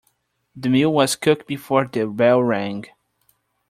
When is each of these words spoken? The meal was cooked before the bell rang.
The 0.55 0.67
meal 0.67 0.91
was 0.91 1.15
cooked 1.15 1.45
before 1.45 1.85
the 1.85 2.07
bell 2.07 2.41
rang. 2.41 2.85